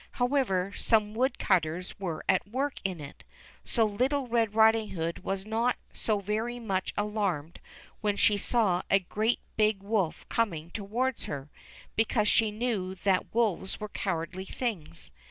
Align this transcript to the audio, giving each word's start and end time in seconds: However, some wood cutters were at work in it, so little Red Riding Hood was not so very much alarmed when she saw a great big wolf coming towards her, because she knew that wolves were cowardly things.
However, 0.13 0.73
some 0.75 1.13
wood 1.13 1.37
cutters 1.37 1.93
were 1.99 2.23
at 2.27 2.47
work 2.49 2.79
in 2.83 2.99
it, 2.99 3.23
so 3.63 3.85
little 3.85 4.25
Red 4.27 4.55
Riding 4.55 4.89
Hood 4.89 5.23
was 5.23 5.45
not 5.45 5.75
so 5.93 6.19
very 6.19 6.59
much 6.59 6.91
alarmed 6.97 7.59
when 7.99 8.17
she 8.17 8.35
saw 8.35 8.81
a 8.89 8.97
great 8.97 9.41
big 9.57 9.83
wolf 9.83 10.27
coming 10.27 10.71
towards 10.71 11.25
her, 11.25 11.51
because 11.95 12.27
she 12.27 12.49
knew 12.49 12.95
that 12.95 13.31
wolves 13.31 13.79
were 13.79 13.89
cowardly 13.89 14.45
things. 14.45 15.11